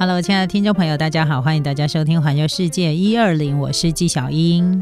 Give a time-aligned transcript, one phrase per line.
[0.00, 4.80] Hello，亲爱的听众朋友，大家好，欢迎大家收听《环游世界一二零》，我是纪小英。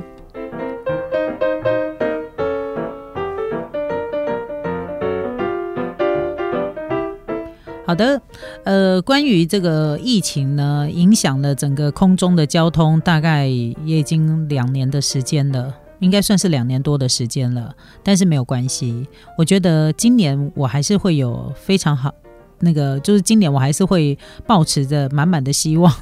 [7.87, 8.21] 好的，
[8.65, 17.75] 呃，关于这个疫情呢，影响了整个空中的交通，大概也已经两年的时间了，应该算是两年多的时间了。
[18.05, 19.09] 但是没有关系，
[19.39, 22.13] 我觉得今年我还是会有非常好，
[22.61, 25.93] 那个就是今年我还是会保持着满满的希望，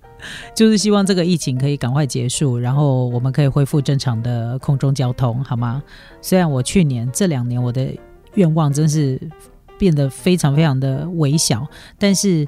[0.54, 5.82] 就是希望这个疫情可以赶快结束，然后我们可以恢复正常的空中交通，好吗？
[6.20, 7.88] 虽然我去年这两年我的
[8.34, 9.20] 愿望真是。
[9.78, 11.64] 变得非常非常的微小，
[12.00, 12.44] 但是，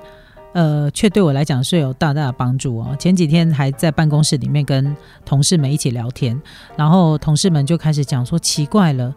[0.52, 2.88] 呃，却对我来讲是有大大的帮助哦。
[2.98, 6.36] 前几天还在办公室里面跟同事们一起聊天，
[6.76, 9.14] 然后同事们就开始讲说：“奇怪了，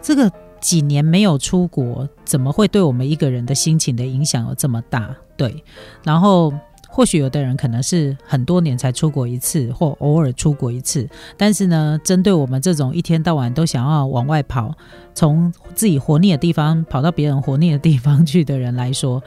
[0.00, 5.64] 这个几年没有出国，怎么会对我们一个人的心情的影响有这么大？”对，
[6.04, 6.52] 然后。
[6.92, 11.08] 或许有的人可能是很多年才出国一次，或偶尔出国一次。
[11.36, 14.74] 但是呢，针对我们这种一天到晚都想要往外跑，
[15.14, 19.22] 从自己活腻的地方跑到别人活腻的地方去的人来说，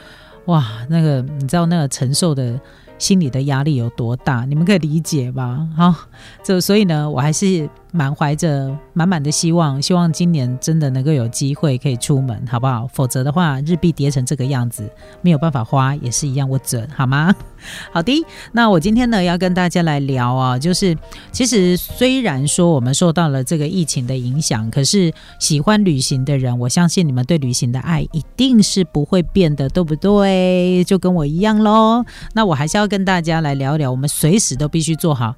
[0.48, 2.60] 哇，那个你知道那个承受的。
[3.00, 4.46] 心理的压力有多大？
[4.46, 5.68] 你们可以理解吧？
[5.76, 5.94] 好，
[6.42, 12.88] 这所以呢，我还是满怀着满满的希望，希望今年真的能够有机会可以出门，好不好？
[12.92, 14.90] 否则的话，日币跌成这个样子，
[15.22, 17.34] 没有办法花，也是一样，我准，好吗？
[17.94, 20.98] 好的，那我今天呢要跟大家来聊啊，就是
[21.32, 30.84] 其实虽然说我们受到了这个疫情的影响，可是喜欢旅行的人，我相信你们对旅行的爱一定是不会变的，对不对？
[30.84, 32.04] 就跟我一样喽。
[32.34, 35.36] 那我还是要跟大家来聊一聊，我们随时都必须做好。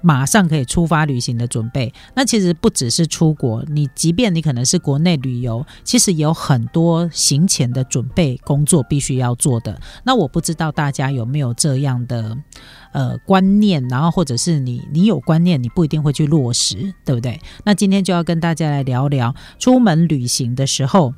[0.00, 9.80] 马上可以出发旅行的准备，那其实不只是出国，你即便你可能是国内旅游，其实有很多行前的准备工作必须要做的。
[10.04, 12.36] 那我不知道大家有没有这样的
[12.92, 17.40] 呃观念，然后或者是你你有观念，你不一定会去落实，对不对？
[17.64, 21.14] 那今天就要跟大家来聊聊出门旅行的时候。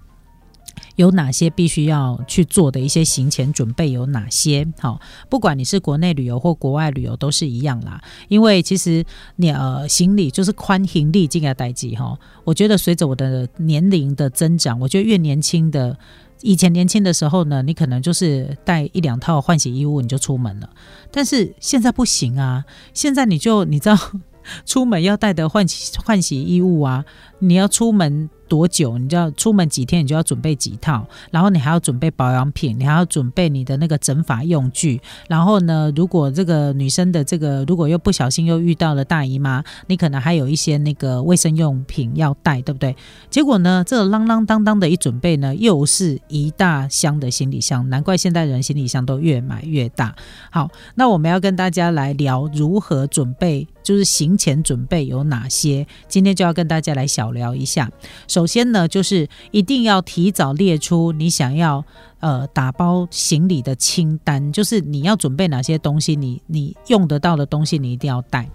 [1.00, 4.66] 有哪些必须要去做的一些行前准备有哪些？
[4.78, 5.00] 好，
[5.30, 8.00] 不管你是国内旅游或国外旅游都是一样啦。
[8.28, 9.02] 因为其实
[9.36, 12.18] 你呃行李就是宽行李这个代际哈。
[12.44, 15.96] 我觉得随着我的年龄的增长，我觉得越年轻的，
[16.42, 20.68] 以前年轻的时候呢，你可能就是带一两套换洗衣物你就出门了。
[21.10, 23.96] 但是现在不行啊，现在你就你知道，
[24.66, 27.06] 出门要带的换洗换洗衣物啊，
[27.38, 28.28] 你要出门。
[28.50, 28.98] 多久？
[28.98, 35.00] 你就要出门几天，你就要准备几套，然后你还要准备保养品，你还要准备你的那个整发用具。
[35.28, 42.96] 然后呢，如果这个女生的这个，如果又不小心又遇到了大姨妈，你可能还有一些那个卫生用品要带，对不对？
[43.30, 47.88] 结果呢，这啷啷当当的一准备呢，又是一大箱的行李箱。
[47.88, 50.12] 难怪现代人行李箱都越买越大。
[50.50, 53.68] 好，那我们要跟大家来聊如何准备。
[53.82, 55.84] 就是行前准备有哪些？
[56.06, 57.90] 今天就要跟大家来小聊一下。
[58.28, 61.84] 首首先呢，就是一定要提早列出你想要
[62.20, 68.48] 呃打包行李的清单，就是你要准备哪些东西，你你用得到的东西你一定要带。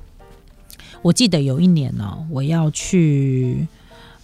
[1.04, 3.68] 我记得有一年呢，我要去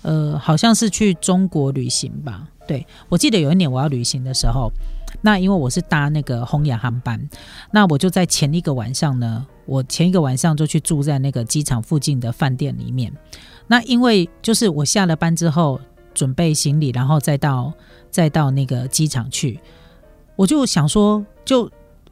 [0.02, 2.48] 呃，好像是去中国旅行吧。
[2.68, 4.72] 对我记得有一年我要旅行的时候。
[5.22, 7.30] 那因为我是搭那个红眼航班，
[7.70, 13.14] 那我就在前一个晚上呢，我前一个晚上就去住在那个机场附近的饭店里面。
[13.68, 15.80] 那因为就是我下了班之后
[16.14, 17.74] 准备行李，然后再到
[18.10, 19.60] 再到那个机场去，
[20.36, 21.72] 我就想说，就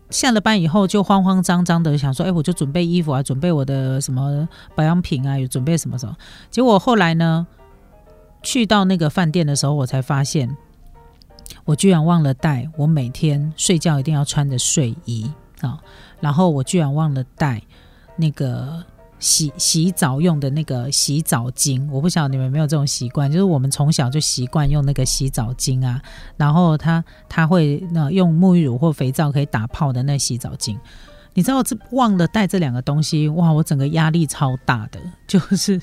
[0.09, 6.15] 下了班以后就慌慌张张的想说，哎，我就准备衣服啊，准备我的什么保养品啊，有准备什么什么。
[6.49, 7.45] 结果后来呢，
[8.41, 10.55] 去到那个饭店的时候，我才发现。
[11.65, 15.31] 我居然忘了带我每天睡觉一定要穿的睡衣
[15.61, 15.79] 啊！
[16.19, 17.61] 然后我居然忘了带
[18.17, 18.83] 那个
[19.19, 21.87] 洗洗澡用的那个洗澡巾。
[21.91, 26.01] 我不晓得你们有没有这种习惯，就是我们从小就习惯用那个洗澡巾啊。
[26.37, 30.77] 然后它它会那用沐浴乳或肥皂可以打泡的那洗澡巾。
[31.33, 33.51] 你知道这忘了带这两个东西，哇！
[33.51, 35.79] 我整个压力超大的，就是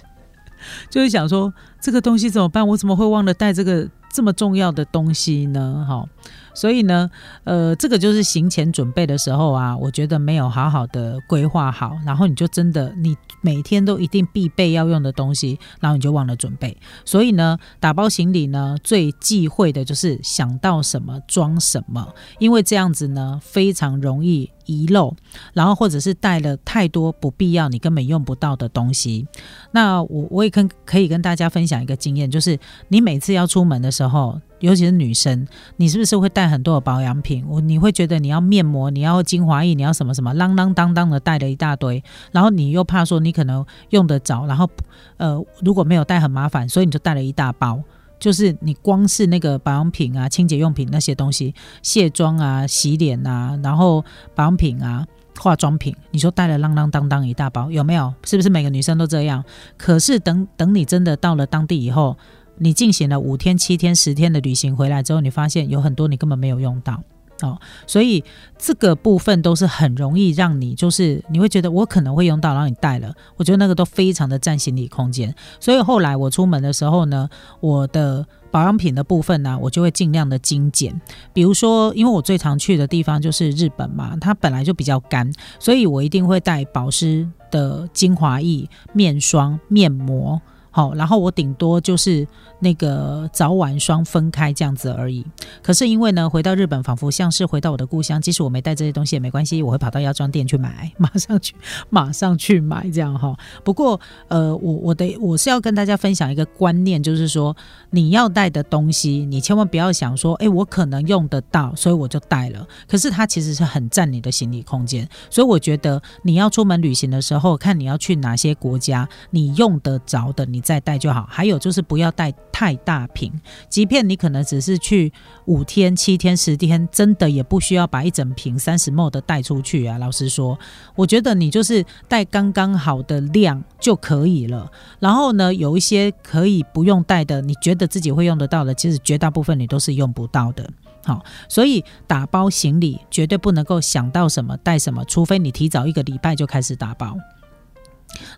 [0.90, 2.66] 就是想说这个东西怎么办？
[2.66, 3.88] 我怎么会忘了带这个？
[4.16, 6.08] 这么重要的东西呢，哈，
[6.54, 7.10] 所以呢，
[7.44, 16.74] 呃，这个就是行前准备的时候啊，我觉得没有好好的规划好，然后你就真的你每天都一定必备要用的东西，然后你就忘了准备。
[17.04, 24.50] 所以呢，打包行李呢，最忌讳的就是想到什么装什么，因为这样子呢，非常容易。
[24.66, 25.14] 遗漏，
[25.54, 29.26] 然后或者是带了太多不必要、你根本用不到的东西。
[29.70, 32.58] 那我我也跟可以跟大家分享一个经验，就是
[32.88, 35.46] 你每次要出门的时候，尤其是女生，
[35.76, 37.44] 你是不是会带很多的保养品？
[37.48, 42.02] 我你会觉得你要面膜，你要精华液，你要什么什么，啷啷当当的带了一大堆，
[42.32, 44.68] 然后你又怕说你可能用得着，然后
[45.16, 47.82] 呃如果没有带很麻烦，所以你就带了一大包。
[48.18, 54.04] 就是你光是那个保养品啊、清洁用品那些东西、卸妆啊、洗脸啊，然后
[54.34, 55.06] 保养品啊、
[55.38, 58.12] 化妆品，你说带了啷啷当当一大包，有没有？
[58.24, 59.44] 是不是每个女生都这样？
[59.76, 62.16] 可是等等你真的到了当地以后，
[62.58, 67.02] 你进行了五天、七天、十天的旅行回来之后，你发现有很多你根本没有用到。
[67.42, 68.24] 哦，所以
[68.56, 75.34] 这个部分都是很容易让你，就是你会觉得我可能会用到，然后你带了，我觉得那个都非常的占行李空间。
[75.60, 77.28] 所以后来我出门的时候呢，
[77.60, 80.98] 我的保养品的部分呢，我就会尽量的精简。
[81.34, 90.40] 比如说，因为我最常去的地方就是日本嘛，它本来就比较干，所以我一定会带保湿的精华液、面霜、面膜。
[90.76, 92.28] 好，然后我顶多就是
[92.58, 95.24] 那个早晚霜分开这样子而已。
[95.62, 101.54] 可是因为呢，回到日本仿佛像是回到我的故乡，即使我没带这些东西也没关系，我会跑到药妆店去买，马上去，
[101.88, 103.34] 马上去买这样哈。
[103.64, 107.56] 不过呃，我我的我是要跟大家分享一个观念，就是说
[107.88, 112.68] 你要带的东西，你千万不要想说，哎，我可能用得到，所以我就带了。
[112.86, 120.62] 可是它其实是很占你的行李空间，所以我觉得你要出门旅行的时候，看你要去哪些国家，你用得着的你。
[120.66, 123.32] 再带就好，还有就是不要带太大瓶，
[123.68, 125.12] 即便你可能只是去
[125.44, 129.96] 五天、七天、十天，真的也不需要把一整瓶三十 ml 的带出去啊。
[129.98, 130.58] 老实说，
[130.96, 134.68] 我觉得你就是带刚刚好的量就可以了。
[134.98, 140.68] 然后呢，有一些可以不用带的，你觉得自己会用得到的，其实绝大部分你都是用不到的。
[141.04, 147.16] 好，所以打包行李绝对不能够想到什么带什么，除非你提早一个礼拜就开始打包。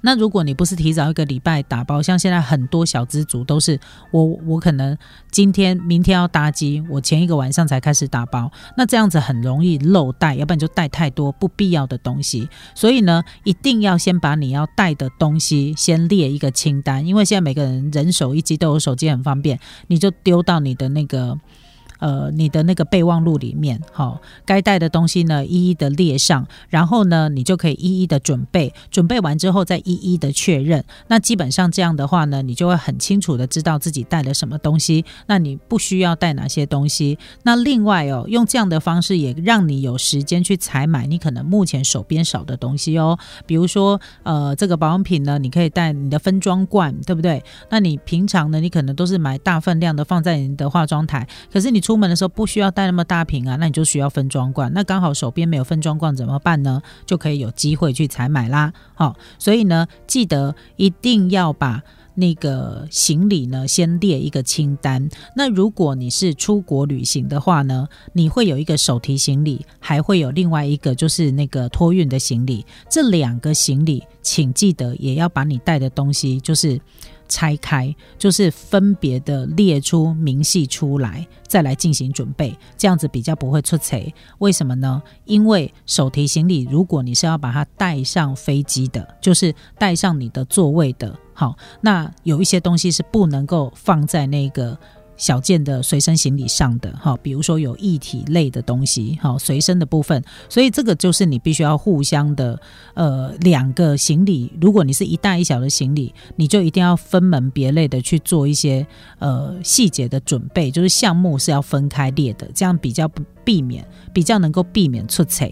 [0.00, 3.78] 那如果你不是提早一个礼拜打包，像现在很多小资族都是
[4.10, 4.96] 我我可能
[5.30, 12.48] 今天明天要搭机，我前一个晚上才开始打包，那这样子很容易漏带，要不然就带太多不必要的东西。
[12.74, 19.58] 所以呢，一定要先把你要带的东西先列一个清单，因为现在每个人人手一机都有手机很方便，
[19.88, 21.38] 你就丢到你的那个。
[21.98, 30.84] 呃，你的那个备忘录里面，好，该带的东西呢，一一的列上，然后呢，你就可以一一的准备，准备完之后再一一的确认。
[31.08, 37.18] 那基本上这样的话呢，你就会很清楚的知道自己带了什么东西，那你不需要带哪些东西。
[37.42, 43.18] 那另外哦，用这样的方式也让你有时间去采买你可能目前手边少的东西哦。
[43.44, 47.42] 比如说，呃，这个保养品呢，你可以带你的分装罐，对不对？
[47.70, 51.82] 那你平常呢，你可能都是买大分量的放在你的化妆台，可是你。
[51.88, 54.70] 出门的时候不需要带那么大瓶啊，那你就需要分装罐。
[54.74, 56.82] 那刚好手边没有分装罐怎么办呢？
[57.06, 58.70] 就可以有机会去采买啦。
[58.92, 61.82] 好，所以呢，记得一定要把
[62.14, 65.08] 那个行李呢先列一个清单。
[65.34, 72.66] 那如果你是出国旅行的话呢，你会有一个手提行李，还会有另外一个就是那个托运的行李。
[72.90, 76.78] 这两个行李，请记得也要把你带的东西就是。
[77.28, 83.98] 拆开就是分别的列出明细出来，再来进行准备，这样子比较不会出错。
[84.38, 85.02] 为什么呢？
[85.24, 94.78] 因为手提行李，如果你是要把它带上飞机的，就是带上你的座位的，好，那有一些东西是不能够放在那个。
[95.18, 102.58] 小件的随身行李上的哈，比如说有液体类的东西，哈随身的部分，所以这个就是你必须要互相的，
[102.94, 108.86] 呃，两个行李，如果你是一大一小的行李，你就一定要分门别类的去做一些
[109.18, 115.46] 呃细节的准备，就是项目是要分开列的，这样比较不避免，比较能够避免出错。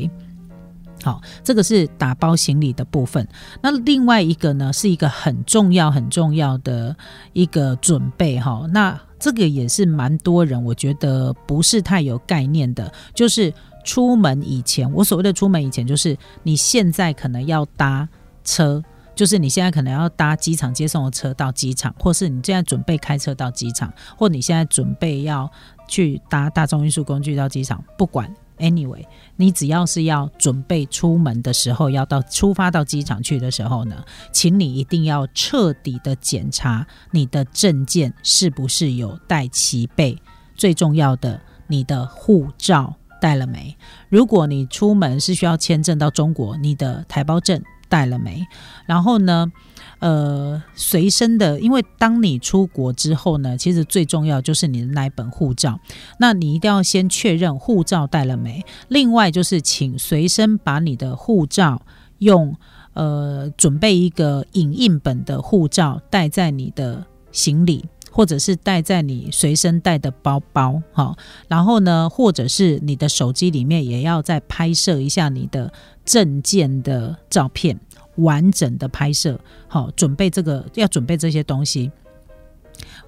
[1.03, 3.27] 好，这个是打包行李的部分。
[3.61, 6.97] 那另外一个呢，是一个很重要很重要的
[7.33, 8.67] 一个准备哈。
[8.73, 12.91] 那这个也是蛮多人，我觉得不是太有概念的。
[13.15, 13.53] 就是
[13.85, 18.09] 出门以前，我所谓的出门以前，就是你现在可能要搭
[18.43, 18.83] 车，
[19.15, 25.51] 就是你现在可能要搭机场接送的车到机场，或是你现在准备开车到机场，或你现在准备要
[25.87, 28.35] 去搭大众运输工具到机场，不管。
[28.59, 29.05] Anyway，
[29.37, 40.17] 你只要是要准备出门的时候，要到出发到机场去的时候呢，请你一定要彻底的检查你的证件是不是有带齐备。
[40.55, 43.77] 最重要的，你的护照带了没？
[44.09, 48.47] 如果你出门是需要签证到中国，你的台胞证带了没？
[48.87, 49.53] 然后呢？
[49.99, 55.79] 呃，随身的，因为当你出国之后呢，其实最重要就是你的那一本护照，
[56.19, 58.65] 那你一定要先确认护照带了没。
[58.89, 61.81] 另外就是，请随身把你的护照
[62.19, 62.55] 用
[62.95, 67.85] 呃准备一个影印本的护照带在你的行李。
[68.09, 71.15] 或者是带在你随身带的包包，哈，
[71.49, 75.71] 然后呢，或者是你的手机里面也要再拍摄一下你的
[76.07, 77.79] 证件的照片，
[78.15, 81.93] 完整的拍摄，好，准备这个要准备这些东西。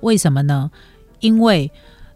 [0.00, 0.70] 为什么呢？
[1.20, 1.70] 因为，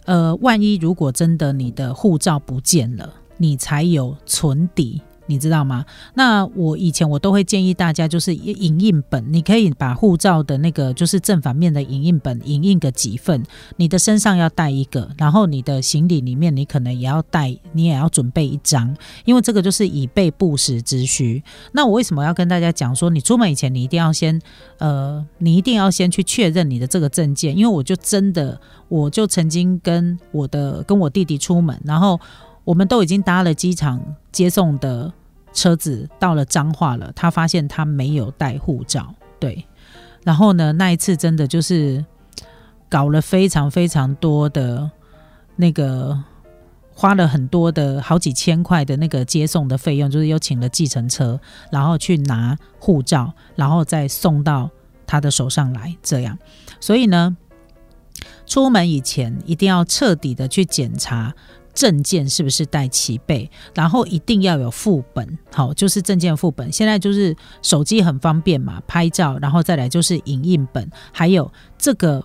[0.05, 5.01] 呃，万一如果真的你的护照不见了，你才有存底。
[5.33, 5.87] 你知道吗？
[6.13, 13.43] 那我以前我都会建议大家，就是影印本，你可以把护照的那个就是正反面的影印本影印个几份，
[13.77, 21.43] 你的身上要带一个，然后你的行李里面你可能也要带，你也要准备一张，因为这个就是以备不时之需。
[21.73, 24.39] 那我为什么要跟大家讲说，你出门以前你一定要先，
[24.77, 28.61] 呃，你一定要先去确认你的这个证件，因为我就真的，
[28.91, 32.21] 我就曾经跟我的跟我弟弟出门，然后。
[32.65, 35.13] 我们都已经搭了机场接送的
[35.53, 39.67] 车子到了彰化了，他发现他没有带护照，对，
[40.25, 42.05] 然后呢，那一次真的就是
[42.89, 44.91] 搞了非常非常多的
[45.57, 46.23] 那个，
[46.95, 51.39] 花了很多的好几千块的那个接送的费用，就是又请了计程车，
[51.71, 54.71] 然后去拿护照，然后再送到
[55.07, 56.39] 他的手上来，这样，
[56.81, 57.37] 所以呢，
[58.47, 61.35] 出门以前一定要彻底的去检查。
[61.75, 63.51] 证件是不是带齐备？
[63.75, 66.71] 然后一定要有副本，好，就是证件副本。
[66.71, 72.23] 现在就是手机很方便嘛，拍照，然后再来就是影印本，还有这个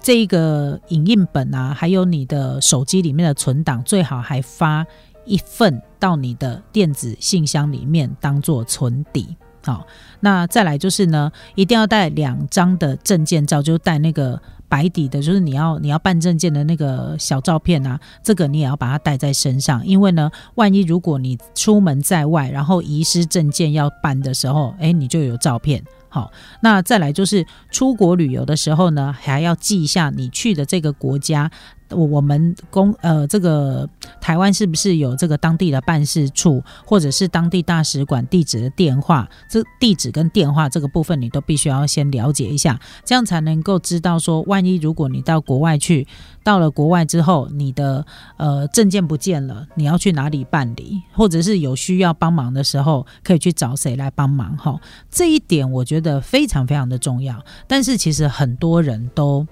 [0.00, 4.86] 这一个影印本啊，还有你的手机里面的存档，最好还发
[5.24, 9.36] 一份到你的电子信箱里面当做存底。
[9.64, 9.86] 好，
[10.20, 14.40] 那再来就是呢，一定要带两张的证件照，就带那个。
[14.68, 25.82] 白底的，就是你要你要办证件的那个小照片啊，这个你也要把它带在身上，因为呢，万一如果你出门在外，然后遗失证件要办的时候，哎，你就有照片。
[26.08, 26.30] 好，
[26.62, 31.50] 那再来就是出国旅游的时候呢，还要记一下你去的这个国家。
[31.90, 33.88] 我我们公呃，这个
[34.20, 39.28] 台湾是不是有这个当地的办事处，或者是当地大使馆地址的电话？
[39.48, 46.06] 这地址跟电话这个部分，你都必须要先了解一下，这样才能够知道说，万一如果你到国外去，
[46.42, 48.04] 到了国外之后，你的
[48.36, 54.56] 呃证件不见了，你要去哪里办理，或者是有需要帮忙的时候，可以去找谁来帮忙？
[54.56, 57.40] 哈，这一点我觉得非常非常的重要。
[57.68, 59.46] 但是其实很多人都。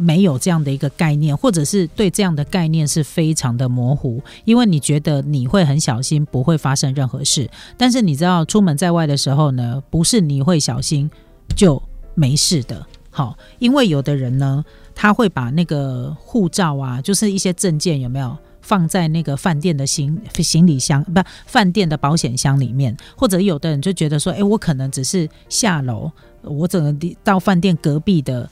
[0.00, 7.50] 没有这样的一个概念，或者是对这样的概念是非常的模糊，因为你觉得你会很小心，不会发生任何事。
[7.76, 11.10] 但是你知道，出门在外的时候呢，不是你会小心
[11.56, 11.82] 就
[12.14, 12.86] 没事的。
[13.10, 14.64] 好，因为有的人呢，
[14.94, 26.08] 他会把那个护照啊，就是一些证件有没有放在那个饭店的行行李箱，不，饭店的保险箱里面，或者有的人就觉得说，哎，我可能只是下楼，
[26.42, 28.48] 我整个到饭店隔壁的。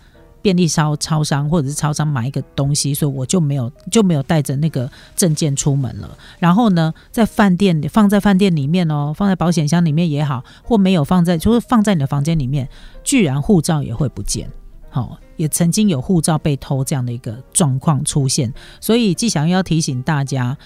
[0.47, 6.09] 便利超超商或者是超商买一个东西，所以我就没有就没有带着那个证件出门了。
[6.39, 12.69] 然后呢，在饭店放在饭店里面哦，放在保险箱里面也好，或没有放在就是放在你的房间里面，
[13.03, 14.49] 居然护照也会不见。
[14.89, 20.57] 好，也曾经有护照被偷这样的一个状况出现，所以季祥要提醒大家。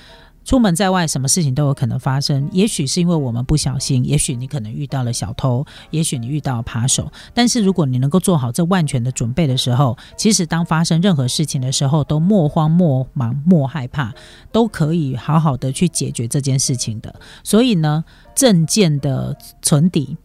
[0.43, 2.49] 出门在外，什么事情都有可能发生。
[2.51, 7.13] 也许是因为我们不小心，也许你可能遇到了小偷，也许你遇到扒手。
[7.33, 14.13] 但是如果你能够做好这万全的准备的时候，其实当发生任何事情的时候，都莫慌莫忙莫害怕，
[14.51, 17.15] 都可以好好的去解决这件事情的。
[17.45, 18.03] 所以呢，
[18.35, 20.17] 证件的存底，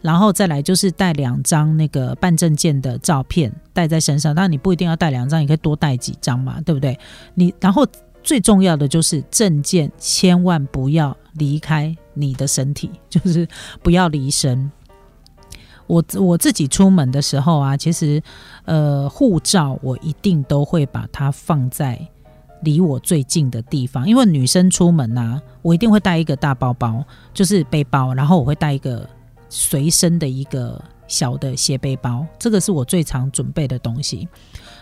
[0.00, 4.34] 然后再来就是带两张那个办证件的照片带在身上。
[4.34, 6.96] 当然你不一定要带两张，你可以多带几张嘛，对不对？
[7.34, 7.84] 你然后。
[8.22, 13.46] 最重要的就是证件，千万不要离开你的身体， 就是
[13.82, 14.70] 不要离身。
[15.88, 18.22] 我我自己出门的时候啊，其实
[18.64, 22.00] 呃，护照我一定都会把它放在
[22.62, 29.06] 离我最近的地方，因为女生出门啊，我一定会带一个大包包，就是背包，然后我会带一个
[29.48, 34.28] 随身的一个小的斜背包，这个是我最常准备的东西。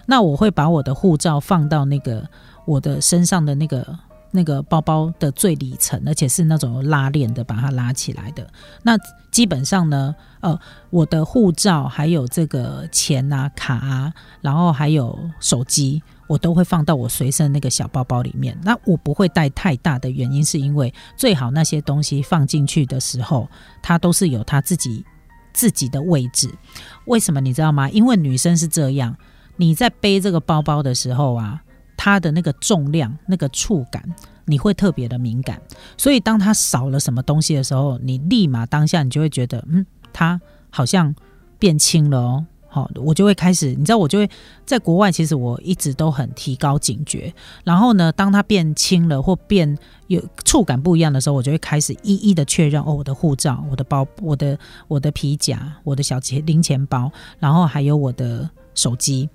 [0.07, 2.29] 那我会把我的护照放到那个。
[2.71, 3.99] 我的身上的那个
[4.31, 8.47] 那个包包的最里层，而且是那种拉链的，把它拉起来的。
[8.85, 8.97] 那
[9.33, 10.57] 基本上呢，呃，
[10.91, 18.57] 我的护照还有这个钱啊、卡啊，然后还有手机，我都会放到我随身那个小包包里面。
[18.63, 23.49] 那我不会带太大的原因，是因为最好那些东西放进去的时候，
[23.83, 25.05] 它都是有它自己
[25.53, 26.49] 自己的位置。
[27.07, 27.91] 为什么你知道吗？
[27.91, 29.17] 因为女生是这样，
[29.57, 31.61] 你在背这个包包的时候啊。
[32.03, 34.03] 它的那个重量、那个触感，
[34.47, 35.61] 你会特别的敏感，
[35.99, 40.41] 所以当它少了什么东西的时候，你立马当下你就会觉得，嗯，它
[40.71, 41.15] 好像
[41.59, 42.47] 变轻了哦。
[42.71, 44.31] 好，我就会开始，你知道，我就会
[44.65, 47.31] 在国外，其实我一直都很提高警觉。
[47.65, 49.77] 然后呢，当它变轻了或变
[50.07, 59.29] 有触感不一样的时候，我就会开始一一的确认哦，我的护照、我的包、我的我的皮夹、我的小钱零钱包，然后还有我的手机。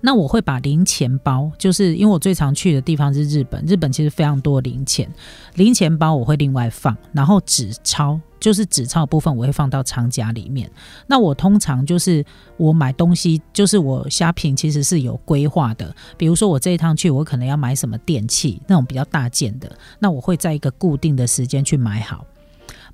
[0.00, 5.08] 那我会把零钱包，就是因为我最常去的地方是日本，日本其实非常多零钱，
[5.54, 10.70] 零钱包我会另外放，然后纸钞就是纸钞部分我会放到长夹里面。
[11.06, 12.24] 那我通常就是
[12.56, 22.24] 我买东西，就是我虾品其实是有规划的，比如说我这一趟去，我可能要买什么电器那种比较大件的，那我会在一个固定的时间去买好。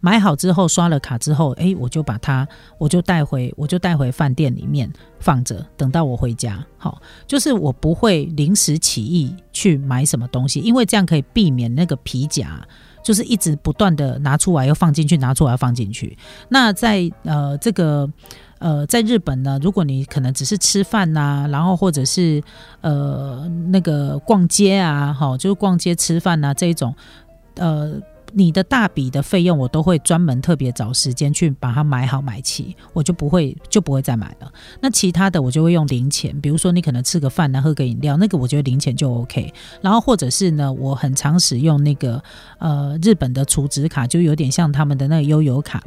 [0.04, 6.62] 买好之后，刷了卡之后，哎，我就把它，我就带回，我就带回饭店里面放着，等到我回家。
[6.76, 12.60] 好，就是我不会临时起意去买什么东西，因为这样可以避免那个皮夹
[13.00, 16.18] 就是一直不断的拿出来又放进去，拿出来又放进去。
[16.48, 18.10] 那在呃这个
[18.58, 22.42] 呃在日本呢，如果你可能只是吃饭呐，然后或者是
[22.80, 26.92] 呃那个逛街啊，好，就是逛街吃饭呐这一种，
[27.54, 28.02] 呃。
[28.34, 34.52] 你的大笔的费用，我都会专门特别找时间去把它买好买齐，我就不会就不会再买了。
[34.80, 39.52] 那其他的我就会用零钱，比如说你可能吃个饭呢，喝个饮料，那个我觉得零钱就 OK。
[39.80, 42.22] 然后或者是呢，我很常使用那个
[42.58, 45.82] 呃日本的储值卡，就有点像他们的那个悠游卡。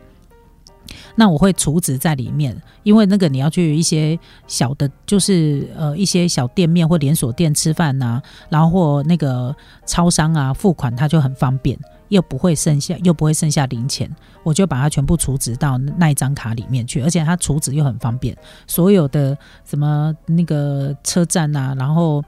[1.16, 9.56] 那我会储值在里面，因为那个你要去一些小的，就是呃一些小店面或连锁店吃饭呐，然后或那个
[9.88, 11.80] 超商啊付款，它就很方便。
[12.10, 14.10] 又不会剩下，又不会剩下零钱，
[14.44, 18.36] 我就把它全部储值到那一张卡里面去，而且它储值又很方便。
[18.68, 22.24] 所有的什么那个车站啊，然后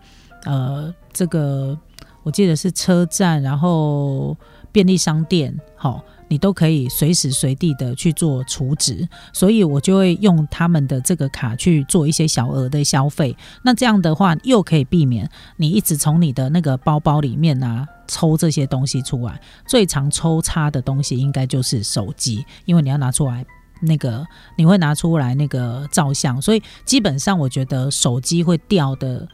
[0.46, 1.78] 呃，这个
[2.24, 4.36] 我记得是车站，然后
[4.72, 6.04] 便利商店，好。
[6.30, 13.36] 你都可以随时随地的去做储值，所以我就会用他们的这个卡去做一些小额的消费。
[13.64, 19.40] 那这样的话，又可以避免你一直从你的那个包包里面啊抽这些东西出来。
[19.68, 23.46] 最常抽插的东西应该就是手机，因为你要拿出来
[23.82, 29.28] 那个，你会拿出来那个照相，所以基本上我觉得手机会掉的。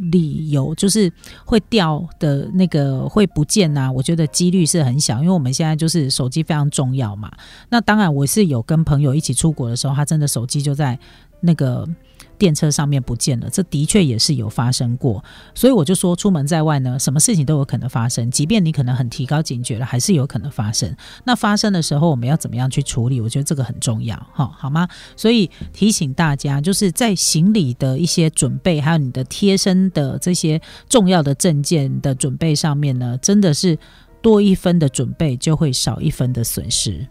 [0.00, 1.12] 理由就是
[1.44, 7.30] 会掉的那个会不见呐，我觉得几率是很小，因为我们现在就是手机非常重要嘛。
[7.68, 10.98] 那当然，我是有跟朋友一起出国的时候，他真的手机就在
[11.40, 11.88] 那个。
[12.36, 15.22] 电车上面不见了，这的确也是有发生过，
[15.54, 20.96] 所以我就说，出门在外呢，什么事情都有可能发生，即便你可能很提高警觉了，还是有可能发生。
[21.24, 23.20] 那发生的时候，我们要怎么样去处理？
[23.20, 24.88] 我觉得这个很重要，哈，好吗？
[25.16, 33.78] 所以提醒大家，就是在行李的一些准备，还有你的贴身的这些重要的证件的准备上面呢，真的是
[34.22, 37.06] 多一分的准备，就会少一分的损失。